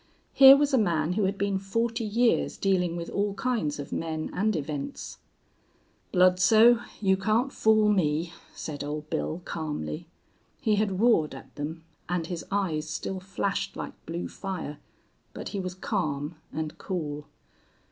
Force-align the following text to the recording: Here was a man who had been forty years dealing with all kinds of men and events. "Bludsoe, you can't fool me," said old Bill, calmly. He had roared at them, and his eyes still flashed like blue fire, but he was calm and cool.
Here 0.33 0.57
was 0.57 0.73
a 0.73 0.79
man 0.79 1.13
who 1.13 1.25
had 1.25 1.37
been 1.37 1.59
forty 1.59 2.03
years 2.03 2.57
dealing 2.57 2.95
with 2.95 3.07
all 3.11 3.35
kinds 3.35 3.77
of 3.77 3.91
men 3.91 4.31
and 4.33 4.55
events. 4.55 5.19
"Bludsoe, 6.11 6.79
you 6.99 7.15
can't 7.15 7.53
fool 7.53 7.87
me," 7.87 8.33
said 8.51 8.83
old 8.83 9.11
Bill, 9.11 9.43
calmly. 9.45 10.07
He 10.59 10.77
had 10.77 10.99
roared 10.99 11.35
at 11.35 11.53
them, 11.53 11.83
and 12.09 12.25
his 12.25 12.43
eyes 12.49 12.89
still 12.89 13.19
flashed 13.19 13.75
like 13.77 13.93
blue 14.07 14.27
fire, 14.27 14.79
but 15.35 15.49
he 15.49 15.59
was 15.59 15.75
calm 15.75 16.33
and 16.51 16.79
cool. 16.79 17.27